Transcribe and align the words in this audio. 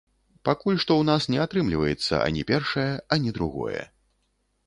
Пакуль 0.47 0.79
што 0.83 0.91
ў 1.01 1.07
нас 1.09 1.27
не 1.33 1.39
атрымліваецца 1.43 2.23
ані 2.29 2.43
першае, 2.51 2.89
ані 3.17 3.37
другое. 3.39 3.85